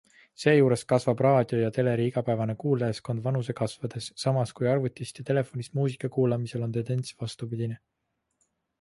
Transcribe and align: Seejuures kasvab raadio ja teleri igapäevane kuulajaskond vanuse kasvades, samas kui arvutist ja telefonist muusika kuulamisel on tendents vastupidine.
Seejuures 0.43 0.83
kasvab 0.93 1.19
raadio 1.25 1.59
ja 1.63 1.67
teleri 1.75 2.07
igapäevane 2.11 2.55
kuulajaskond 2.63 3.23
vanuse 3.29 3.57
kasvades, 3.61 4.09
samas 4.25 4.57
kui 4.61 4.73
arvutist 4.75 5.23
ja 5.23 5.29
telefonist 5.31 5.81
muusika 5.81 6.15
kuulamisel 6.19 6.69
on 6.71 6.77
tendents 6.81 7.17
vastupidine. 7.25 7.83